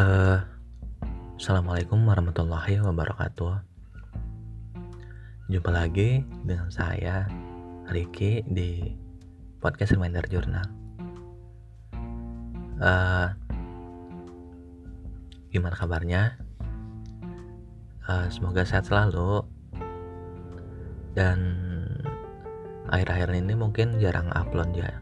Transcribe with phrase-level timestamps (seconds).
[0.00, 0.40] Uh,
[1.36, 3.60] Assalamualaikum warahmatullahi wabarakatuh.
[5.52, 7.28] Jumpa lagi dengan saya
[7.84, 8.96] Ricky di
[9.60, 10.64] podcast Reminder Journal.
[12.80, 13.28] Uh,
[15.52, 16.40] gimana kabarnya?
[18.08, 19.44] Uh, semoga sehat selalu.
[21.12, 21.38] Dan
[22.88, 24.96] akhir-akhir ini mungkin jarang upload ya.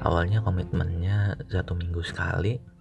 [0.00, 2.79] Awalnya komitmennya satu minggu sekali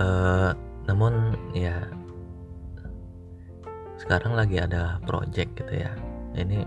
[0.00, 0.50] uh,
[0.88, 1.86] namun ya
[4.00, 5.92] sekarang lagi ada project gitu ya.
[6.32, 6.64] Ini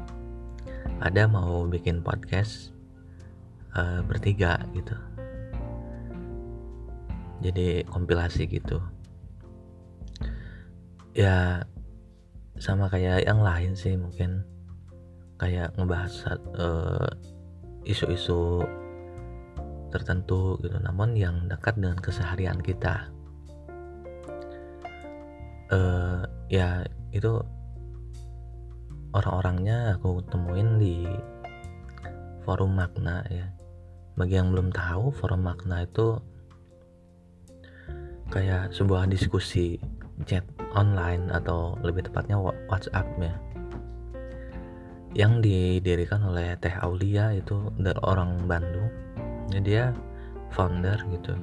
[1.02, 2.70] ada mau bikin podcast
[3.74, 4.94] uh, bertiga gitu.
[7.44, 8.80] Jadi kompilasi gitu.
[11.18, 11.66] Ya
[12.62, 14.46] sama kayak yang lain sih mungkin.
[15.42, 17.10] Kayak ngebahas uh,
[17.84, 18.64] isu-isu
[19.92, 20.78] tertentu gitu.
[20.80, 23.12] Namun yang dekat dengan keseharian kita
[25.74, 26.22] uh,
[26.54, 27.42] ya itu
[29.14, 31.06] orang-orangnya aku temuin di
[32.46, 33.50] forum makna ya.
[34.14, 36.22] Bagi yang belum tahu forum makna itu
[38.30, 39.82] kayak sebuah diskusi
[40.30, 40.46] chat
[40.78, 42.38] online atau lebih tepatnya
[42.70, 43.34] WhatsApp ya.
[45.14, 48.90] Yang didirikan oleh Teh Aulia itu dari orang Bandung.
[49.54, 49.84] Ya, dia
[50.50, 51.38] founder gitu.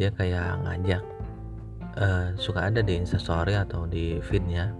[0.00, 1.04] Dia kayak ngajak
[1.98, 4.72] uh, suka ada di instastory atau di feednya.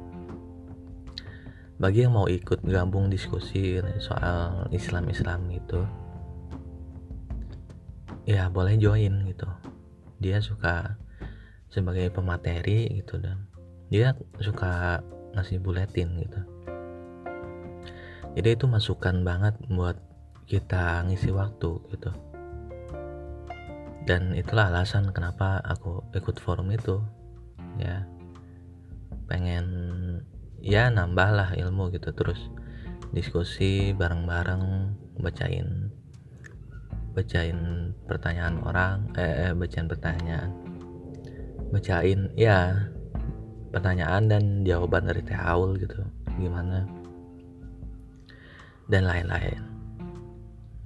[1.79, 5.81] Bagi yang mau ikut gabung diskusi soal Islam-Islam itu
[8.27, 9.47] ya boleh join gitu.
[10.19, 10.99] Dia suka
[11.71, 13.47] sebagai pemateri gitu dan
[13.93, 15.03] dia suka
[15.39, 16.41] ngasih buletin gitu.
[18.35, 19.99] Jadi itu masukan banget buat
[20.51, 22.11] kita ngisi waktu gitu
[24.09, 27.05] dan itulah alasan kenapa aku ikut forum itu
[27.77, 28.09] ya.
[29.28, 29.69] Pengen
[30.65, 32.49] ya nambah lah ilmu gitu terus
[33.12, 35.93] diskusi bareng-bareng bacain
[37.12, 40.50] bacain pertanyaan orang eh, eh bacain pertanyaan
[41.69, 42.88] bacain ya
[43.69, 46.00] pertanyaan dan jawaban dari Teh Aul gitu
[46.41, 46.88] gimana?
[48.88, 49.60] Dan lain-lain.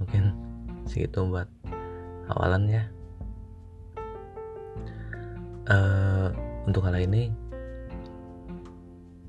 [0.03, 0.25] Mungkin
[0.91, 1.47] segitu buat
[2.27, 2.92] awalannya
[5.71, 6.33] uh,
[6.67, 7.31] untuk kali ini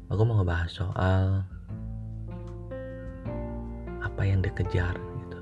[0.09, 1.25] aku mau ngebahas soal
[4.01, 5.39] apa yang dikejar gitu.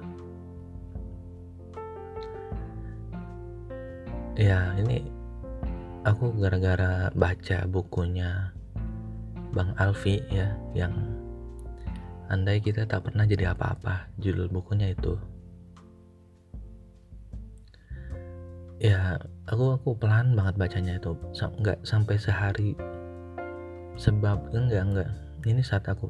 [4.39, 5.03] Ya ini
[6.07, 8.55] aku gara-gara baca bukunya
[9.51, 10.95] Bang Alfi ya yang
[12.31, 15.19] andai kita tak pernah jadi apa-apa judul bukunya itu
[18.81, 21.13] ya aku aku pelan banget bacanya itu.
[21.37, 22.73] Nggak sampai sehari.
[24.01, 25.09] Sebab enggak enggak.
[25.45, 26.09] Ini saat aku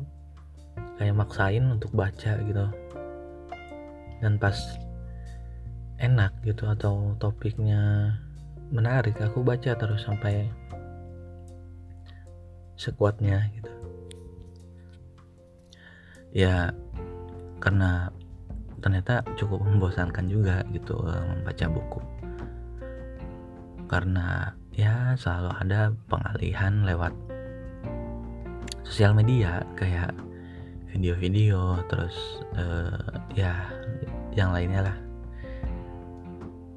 [0.96, 2.66] kayak maksain untuk baca gitu.
[4.24, 4.56] Dan pas
[6.00, 8.16] enak gitu atau topiknya
[8.72, 10.48] menarik aku baca terus sampai
[12.80, 13.72] sekuatnya gitu.
[16.32, 16.72] Ya
[17.60, 18.08] karena
[18.80, 22.21] ternyata cukup membosankan juga gitu eh, membaca buku
[23.92, 27.12] karena ya selalu ada pengalihan lewat
[28.88, 30.16] sosial media kayak
[30.92, 32.16] video-video terus
[32.56, 33.68] uh, ya
[34.36, 34.98] yang lainnya lah.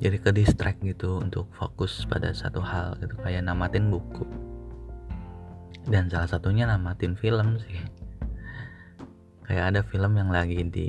[0.03, 4.27] Jadi ke distract gitu untuk fokus pada satu hal gitu kayak namatin buku.
[5.87, 7.79] Dan salah satunya namatin film sih.
[9.47, 10.89] Kayak ada film yang lagi di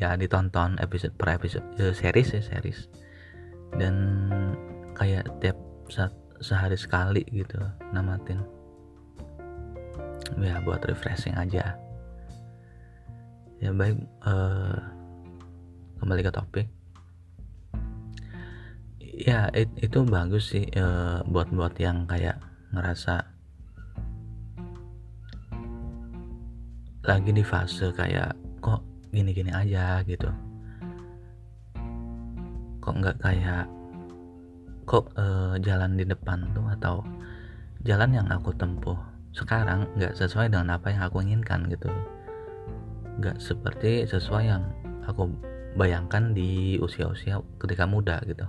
[0.00, 2.88] ya ditonton episode per episode uh, series ya series.
[3.74, 3.94] Dan
[4.94, 5.58] kayak tiap
[5.90, 7.58] saat sehari sekali gitu
[7.90, 8.42] namatin.
[10.40, 11.76] Ya buat refreshing aja.
[13.62, 13.96] Ya baik
[14.26, 14.78] uh,
[16.00, 16.66] kembali ke topik.
[19.14, 22.40] Ya it, itu bagus sih uh, buat buat yang kayak
[22.74, 23.22] ngerasa
[27.04, 28.82] lagi di fase kayak kok
[29.12, 30.02] gini-gini aja?
[30.02, 30.26] gitu.
[32.82, 33.70] Kok nggak kayak
[34.84, 37.04] kok uh, jalan di depan tuh atau
[37.84, 38.96] jalan yang aku tempuh
[39.34, 41.90] sekarang nggak sesuai dengan apa yang aku inginkan gitu.
[43.18, 44.62] Nggak seperti sesuai yang
[45.04, 45.26] aku
[45.74, 48.46] bayangkan di usia-usia ketika muda gitu.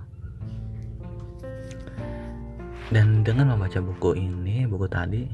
[2.86, 5.26] Dan dengan membaca buku ini buku tadi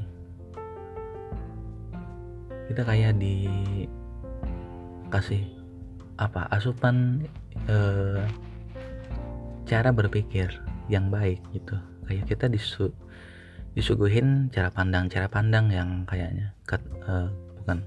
[2.73, 3.93] kita kayak dikasih
[6.17, 7.29] apa asupan
[7.69, 8.25] eh,
[9.69, 11.79] cara berpikir yang baik gitu.
[12.07, 12.91] Kayak kita disu
[13.73, 16.53] disuguhin cara pandang cara pandang yang kayaknya
[17.09, 17.29] uh,
[17.63, 17.79] bukan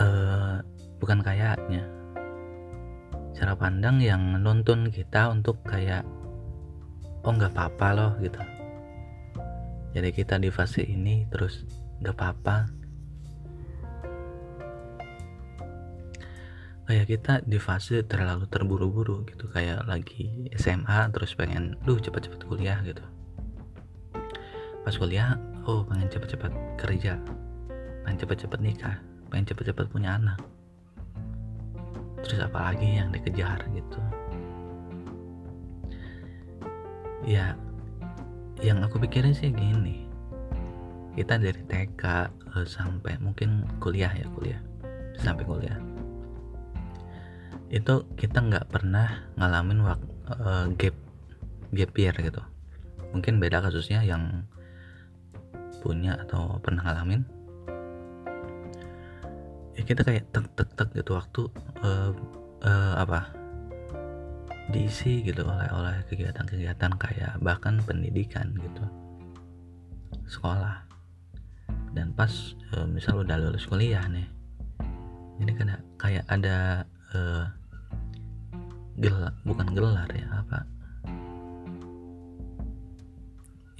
[0.00, 0.56] uh,
[1.00, 1.84] bukan kayaknya.
[3.36, 6.04] Cara pandang yang nuntun kita untuk kayak
[7.24, 8.40] oh nggak apa-apa loh gitu.
[9.90, 11.64] Jadi kita di fase ini terus
[12.00, 12.79] nggak apa-apa
[16.90, 22.82] kayak kita di fase terlalu terburu-buru gitu kayak lagi SMA terus pengen duh cepat-cepat kuliah
[22.82, 23.06] gitu.
[24.82, 25.38] Pas kuliah
[25.70, 26.50] oh pengen cepat-cepat
[26.82, 27.14] kerja
[28.02, 28.98] pengen cepat-cepat nikah
[29.30, 30.42] pengen cepat-cepat punya anak.
[32.26, 34.02] Terus apalagi yang dikejar gitu.
[37.22, 37.54] Ya
[38.66, 40.10] yang aku pikirin sih gini
[41.14, 42.02] kita dari TK
[42.50, 44.58] uh, sampai mungkin kuliah ya kuliah
[45.14, 45.89] sampai kuliah
[47.70, 50.96] itu kita nggak pernah ngalamin waktu uh, gap
[51.70, 52.42] gap year gitu.
[53.14, 54.46] Mungkin beda kasusnya yang
[55.80, 57.22] punya atau pernah ngalamin.
[59.78, 61.46] Ya kita kayak tek tek tek gitu waktu
[61.86, 62.10] uh,
[62.66, 63.30] uh, apa
[64.70, 68.84] diisi gitu oleh oleh kegiatan-kegiatan kayak bahkan pendidikan gitu.
[70.26, 70.86] Sekolah.
[71.94, 72.30] Dan pas
[72.74, 74.40] uh, misal udah lulus kuliah nih
[75.40, 76.84] ini kan kayak ada
[77.16, 77.48] uh,
[79.00, 80.58] gelar bukan gelar ya apa?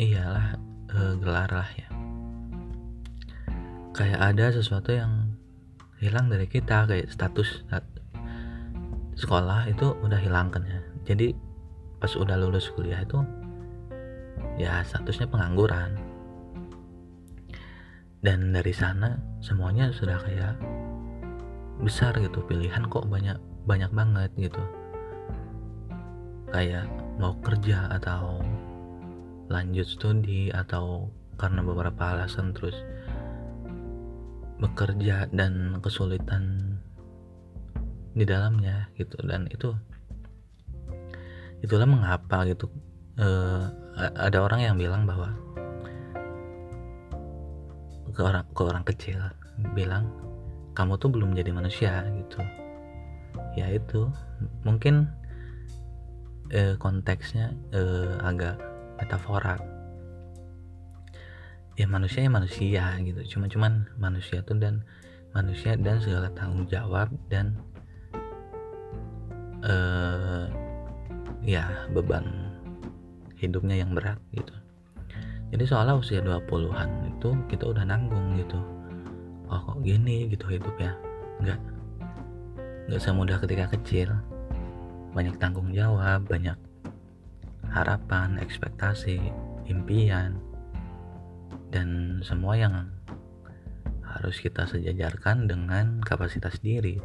[0.01, 0.47] Iyalah
[0.97, 1.89] uh, gelar lah ya.
[3.93, 5.37] Kayak ada sesuatu yang
[6.01, 7.69] hilang dari kita kayak status
[9.21, 10.81] sekolah itu udah hilangkan ya.
[11.05, 11.37] Jadi
[12.01, 13.21] pas udah lulus kuliah itu
[14.57, 16.01] ya statusnya pengangguran.
[18.25, 20.57] Dan dari sana semuanya sudah kayak
[21.81, 24.61] besar gitu pilihan kok banyak banyak banget gitu
[26.51, 26.87] kayak
[27.19, 28.43] mau kerja atau
[29.51, 32.77] lanjut studi atau karena beberapa alasan terus
[34.61, 36.77] bekerja dan kesulitan
[38.15, 39.17] di dalamnya gitu.
[39.25, 39.73] Dan itu
[41.65, 42.69] itulah mengapa gitu
[43.21, 45.33] uh, ada orang yang bilang bahwa
[48.11, 49.19] ke orang ke orang kecil
[49.73, 50.09] bilang
[50.75, 52.41] kamu tuh belum jadi manusia gitu.
[53.59, 54.09] Ya itu
[54.63, 55.11] mungkin
[56.55, 58.59] uh, konteksnya uh, agak
[59.01, 59.59] metafora
[61.81, 63.21] ya manusia ya manusia gitu.
[63.37, 64.85] Cuma cuman manusia tuh dan
[65.33, 67.57] manusia dan segala tanggung jawab dan
[69.65, 70.45] uh,
[71.41, 72.53] ya beban
[73.41, 74.53] hidupnya yang berat gitu.
[75.51, 78.61] Jadi soalnya usia 20-an itu kita udah nanggung gitu.
[79.51, 80.95] Oh kok gini gitu hidup ya
[81.41, 81.59] nggak
[82.87, 84.15] nggak semudah ketika kecil
[85.11, 86.57] banyak tanggung jawab banyak
[87.71, 89.19] harapan ekspektasi
[89.71, 90.39] impian
[91.71, 92.75] dan semua yang
[94.03, 96.99] harus kita sejajarkan dengan kapasitas diri.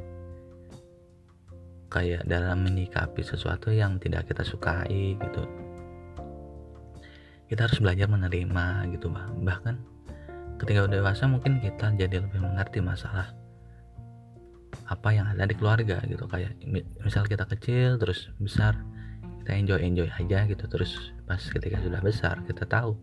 [1.93, 5.43] Kayak dalam menyikapi sesuatu yang tidak kita sukai gitu.
[7.45, 9.13] Kita harus belajar menerima gitu
[9.45, 9.77] bahkan
[10.57, 13.44] ketika udah dewasa mungkin kita jadi lebih mengerti masalah
[14.85, 16.29] apa yang ada di keluarga gitu.
[16.29, 16.61] Kayak
[17.01, 18.77] misal kita kecil terus besar
[19.41, 20.65] kita enjoy enjoy aja gitu.
[20.69, 22.93] Terus pas ketika sudah besar kita tahu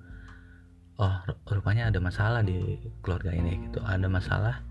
[1.02, 1.14] oh
[1.50, 3.82] rupanya ada masalah di keluarga ini gitu.
[3.82, 4.62] Ada masalah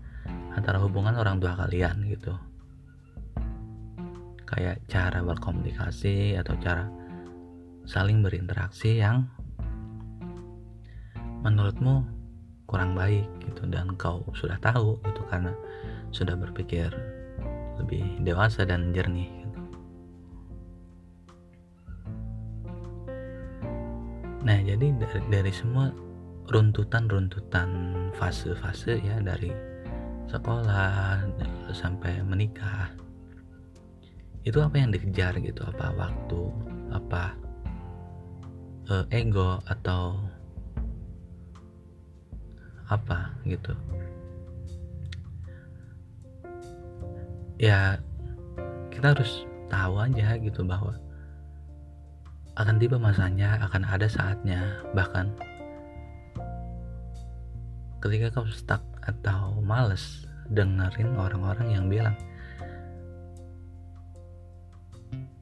[0.56, 2.32] antara hubungan orang tua kalian gitu.
[4.48, 6.84] Kayak cara berkomunikasi atau cara
[7.88, 9.28] saling berinteraksi yang
[11.42, 12.04] menurutmu
[12.68, 13.68] kurang baik gitu.
[13.68, 15.52] Dan kau sudah tahu gitu karena
[16.12, 16.92] sudah berpikir
[17.80, 19.60] lebih dewasa dan jernih gitu.
[24.44, 25.90] Nah jadi dari, dari semua
[26.52, 27.70] runtutan-runtutan
[28.14, 29.50] fase-fase ya dari
[30.28, 31.22] sekolah
[31.72, 32.92] sampai menikah
[34.42, 36.40] itu apa yang dikejar gitu apa waktu
[36.90, 37.24] apa
[38.90, 40.18] uh, ego atau
[42.90, 43.72] apa gitu
[47.62, 47.94] ya
[48.90, 50.98] kita harus tahu aja gitu bahwa
[52.58, 55.30] akan tiba masanya akan ada saatnya bahkan
[58.02, 62.18] ketika kamu stuck atau males dengerin orang-orang yang bilang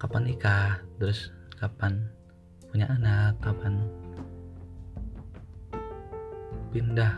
[0.00, 0.81] kapan nikah?
[0.97, 2.05] Terus kapan
[2.73, 3.37] punya anak?
[3.41, 3.85] Kapan
[6.73, 7.12] pindah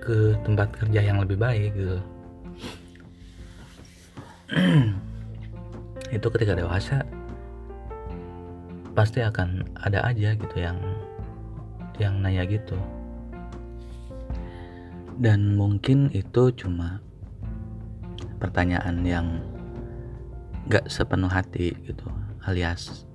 [0.00, 1.76] ke tempat kerja yang lebih baik?
[1.76, 2.00] gitu
[6.16, 7.06] itu ketika dewasa
[8.98, 10.78] pasti akan ada aja gitu yang
[12.02, 12.74] yang nanya gitu.
[15.20, 16.98] Dan mungkin itu cuma
[18.40, 19.26] pertanyaan yang
[20.66, 22.08] gak sepenuh hati gitu
[22.48, 23.06] alias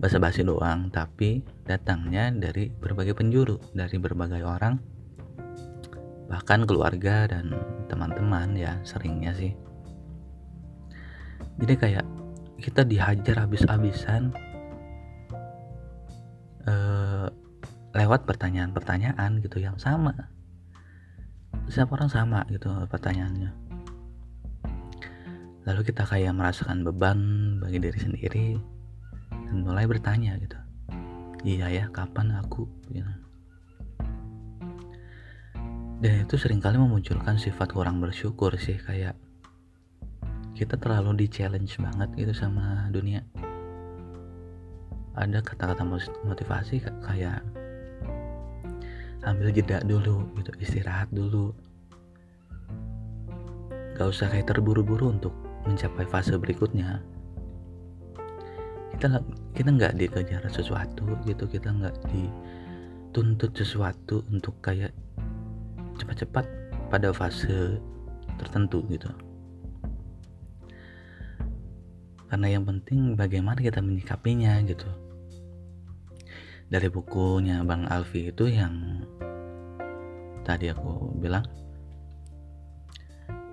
[0.00, 0.88] basa-basi doang.
[0.88, 4.78] Tapi datangnya dari berbagai penjuru dari berbagai orang
[6.26, 7.54] bahkan keluarga dan
[7.86, 9.54] teman-teman ya seringnya sih
[11.56, 12.06] jadi kayak
[12.60, 14.32] kita dihajar habis-habisan
[16.68, 17.28] uh,
[17.96, 20.12] lewat pertanyaan-pertanyaan gitu yang sama.
[21.68, 23.50] Setiap orang sama gitu pertanyaannya.
[25.66, 27.18] Lalu kita kayak merasakan beban
[27.58, 28.46] bagi diri sendiri
[29.30, 30.56] dan mulai bertanya gitu.
[31.42, 32.68] Iya ya kapan aku?
[32.92, 33.26] Gitu.
[35.96, 39.16] dan itu sering kali memunculkan sifat kurang bersyukur sih kayak
[40.56, 43.20] kita terlalu di challenge banget gitu sama dunia.
[45.12, 45.84] Ada kata-kata
[46.24, 47.44] motivasi kayak
[49.28, 51.52] ambil jeda dulu gitu istirahat dulu.
[54.00, 55.36] Gak usah kayak terburu-buru untuk
[55.68, 57.04] mencapai fase berikutnya.
[58.96, 59.20] Kita
[59.52, 64.92] kita nggak dikejar sesuatu gitu kita nggak dituntut sesuatu untuk kayak
[66.00, 66.44] cepat-cepat
[66.88, 67.76] pada fase
[68.40, 69.12] tertentu gitu
[72.26, 74.88] karena yang penting bagaimana kita menyikapinya gitu.
[76.66, 79.06] Dari bukunya Bang Alfi itu yang
[80.42, 81.46] tadi aku bilang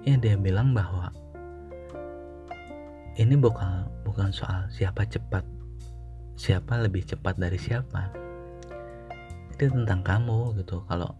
[0.05, 1.13] ya dia bilang bahwa
[3.13, 5.45] ini bukan bukan soal siapa cepat
[6.33, 8.09] siapa lebih cepat dari siapa.
[9.53, 10.81] Itu tentang kamu gitu.
[10.89, 11.13] Kalau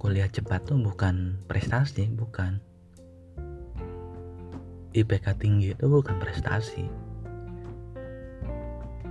[0.00, 2.60] kuliah cepat tuh bukan prestasi bukan
[4.96, 6.88] IPK tinggi itu bukan prestasi.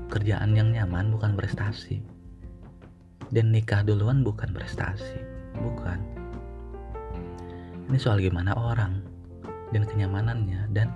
[0.10, 2.02] Kerjaan yang nyaman bukan prestasi.
[3.30, 5.22] Dan nikah duluan bukan prestasi.
[5.54, 6.02] Bukan.
[7.86, 9.06] Ini soal gimana orang
[9.70, 10.90] dan kenyamanannya dan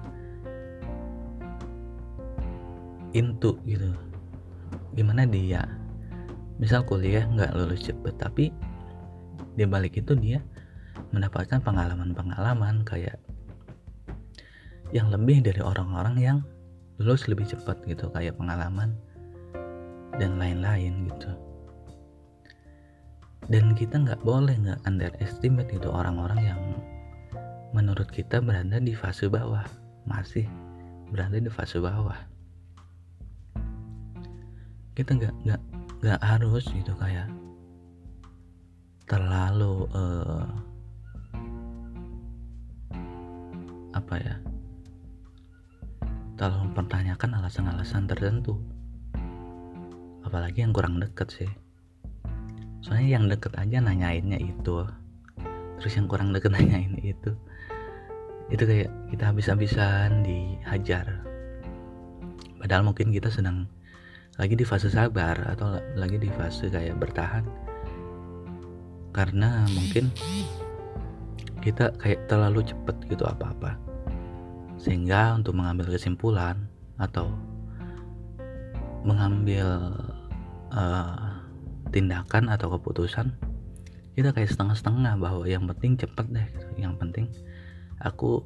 [3.14, 3.94] intu gitu.
[4.98, 5.70] Gimana dia?
[6.58, 8.50] Misal kuliah nggak lulus cepet tapi
[9.54, 10.42] di balik itu dia
[11.14, 13.22] mendapatkan pengalaman-pengalaman kayak
[14.90, 16.38] yang lebih dari orang-orang yang
[17.00, 18.98] lulus lebih cepat gitu kayak pengalaman
[20.18, 21.32] dan lain-lain gitu.
[23.50, 26.62] Dan kita nggak boleh nggak underestimate itu orang-orang yang
[27.74, 29.64] menurut kita berada di fase bawah
[30.06, 30.46] masih
[31.10, 32.18] berada di fase bawah.
[34.94, 35.62] Kita nggak nggak
[36.04, 37.32] nggak harus gitu kayak
[39.10, 40.46] terlalu uh,
[43.98, 44.36] apa ya
[46.40, 48.56] terlalu mempertanyakan alasan-alasan tertentu.
[50.24, 51.52] Apalagi yang kurang deket sih.
[52.80, 54.88] Soalnya yang deket aja nanyainnya itu.
[55.84, 57.36] Terus yang kurang deket nanyain itu
[58.50, 61.22] itu kayak kita habis-habisan dihajar.
[62.58, 63.70] Padahal mungkin kita sedang
[64.40, 67.44] lagi di fase sabar atau lagi di fase kayak bertahan.
[69.12, 70.08] Karena mungkin
[71.60, 73.89] kita kayak terlalu cepet gitu apa-apa
[74.80, 76.56] sehingga untuk mengambil kesimpulan
[76.96, 77.28] atau
[79.04, 79.96] mengambil
[80.72, 81.40] uh,
[81.92, 83.36] tindakan atau keputusan
[84.16, 87.32] kita kayak setengah-setengah bahwa yang penting cepet deh yang penting
[88.04, 88.44] aku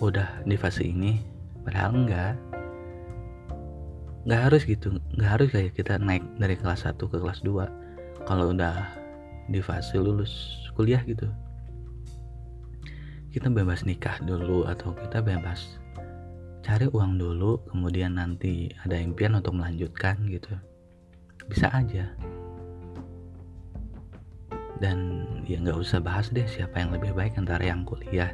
[0.00, 1.20] udah di fase ini
[1.62, 2.34] padahal enggak.
[4.20, 8.52] Nggak harus gitu nggak harus kayak kita naik dari kelas 1 ke kelas 2 kalau
[8.52, 8.84] udah
[9.48, 11.30] di fase lulus kuliah gitu
[13.30, 15.78] kita bebas nikah dulu atau kita bebas
[16.60, 20.52] cari uang dulu kemudian nanti ada impian untuk melanjutkan gitu.
[21.48, 22.10] Bisa aja.
[24.80, 28.32] Dan ya nggak usah bahas deh siapa yang lebih baik antara yang kuliah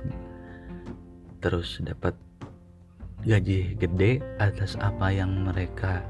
[1.43, 2.15] terus dapat
[3.23, 6.03] gaji gede atas apa yang mereka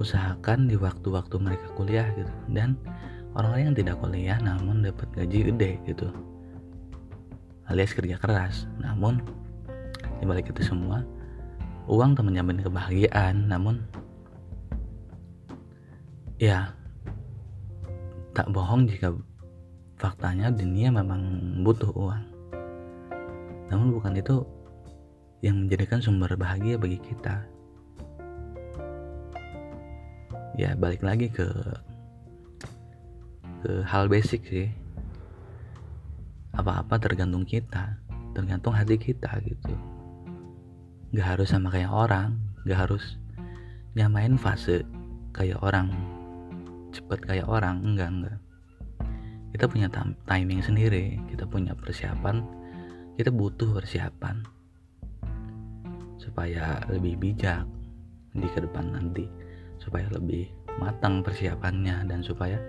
[0.00, 2.32] usahakan di waktu-waktu mereka kuliah gitu.
[2.52, 2.74] Dan
[3.34, 6.08] orang-orang yang tidak kuliah namun dapat gaji gede gitu
[7.68, 8.64] alias kerja keras.
[8.80, 9.20] Namun
[10.18, 11.04] dibalik itu semua
[11.88, 13.48] uang tak menjamin kebahagiaan.
[13.48, 13.84] Namun
[16.40, 16.72] ya
[18.32, 19.12] tak bohong jika
[19.98, 21.20] faktanya dunia memang
[21.62, 22.24] butuh uang.
[23.68, 24.44] Namun bukan itu
[25.44, 27.44] yang menjadikan sumber bahagia bagi kita.
[30.58, 31.46] Ya balik lagi ke
[33.62, 34.70] ke hal basic sih
[36.68, 37.96] apa-apa tergantung kita
[38.36, 39.72] tergantung hati kita gitu.
[41.16, 42.36] Gak harus sama kayak orang
[42.68, 43.16] Gak harus
[43.96, 44.84] nyamain fase
[45.32, 45.88] kayak orang
[46.92, 48.38] cepet kayak orang enggak enggak
[49.52, 49.88] kita punya
[50.28, 52.44] timing sendiri kita punya persiapan
[53.16, 54.44] kita butuh persiapan
[56.20, 57.64] supaya lebih bijak
[58.36, 59.26] di ke depan nanti
[59.80, 60.46] supaya lebih
[60.78, 62.60] matang persiapannya dan supaya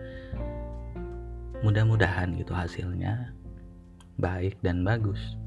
[1.61, 3.35] mudah-mudahan gitu hasilnya
[4.19, 5.39] baik dan bagus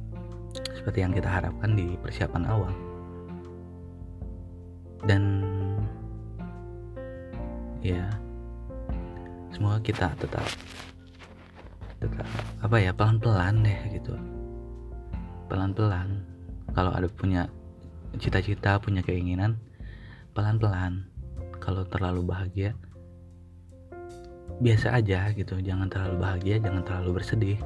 [0.73, 2.73] seperti yang kita harapkan di persiapan awal.
[5.05, 5.23] Dan
[7.85, 8.07] ya
[9.52, 10.47] semoga kita tetap
[11.99, 12.26] tetap
[12.64, 14.17] apa ya pelan-pelan deh gitu.
[15.47, 16.25] Pelan-pelan
[16.73, 17.47] kalau ada punya
[18.17, 19.61] cita-cita punya keinginan
[20.33, 21.07] pelan-pelan.
[21.62, 22.75] Kalau terlalu bahagia
[24.59, 27.59] biasa aja gitu jangan terlalu bahagia jangan terlalu bersedih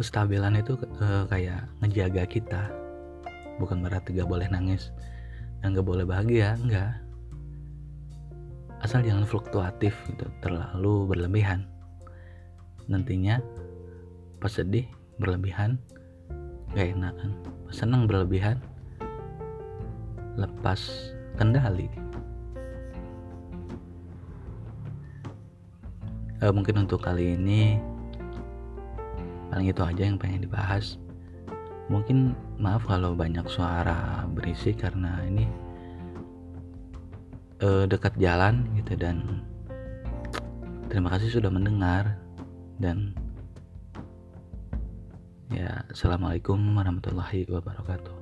[0.00, 2.62] kestabilan itu e, kayak ngejaga kita.
[3.60, 4.88] Bukan berarti gak boleh nangis
[5.60, 6.96] dan gak boleh bahagia enggak
[8.80, 11.68] asal jangan fluktuatif gitu terlalu berlebihan.
[12.88, 13.44] Nantinya
[14.40, 14.88] pas sedih
[15.20, 15.76] berlebihan
[16.72, 17.30] gak enak kan.
[17.68, 18.56] Pas senang berlebihan
[20.40, 21.92] lepas kendali.
[26.40, 27.76] Uh, mungkin untuk kali ini
[29.60, 30.96] paling itu aja yang pengen dibahas.
[31.92, 35.44] Mungkin maaf kalau banyak suara berisik karena ini
[37.60, 39.44] uh, dekat jalan gitu dan
[40.88, 42.16] terima kasih sudah mendengar
[42.80, 43.12] dan
[45.52, 48.19] ya assalamualaikum warahmatullahi wabarakatuh